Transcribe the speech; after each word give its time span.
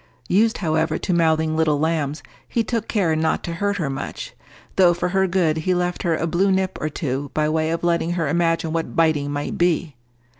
Used, 0.29 0.57
however, 0.57 0.97
to 0.97 1.13
mouthing 1.13 1.55
little 1.55 1.79
lambs, 1.79 2.23
he 2.49 2.63
took 2.63 2.87
care 2.87 3.15
not 3.15 3.43
to 3.43 3.53
hurt 3.53 3.77
her 3.77 3.87
much, 3.87 4.33
though 4.75 4.95
for 4.95 5.09
her 5.09 5.27
good 5.27 5.57
he 5.57 5.75
left 5.75 6.01
her 6.01 6.15
a 6.15 6.25
blue 6.25 6.51
nip 6.51 6.75
or 6.81 6.89
two 6.89 7.29
by 7.35 7.47
way 7.47 7.69
of 7.69 7.83
letting 7.83 8.13
her 8.13 8.27
imagine 8.27 8.73
what 8.73 8.95
biting 8.95 9.29
might 9.29 9.59
be. 9.59 9.93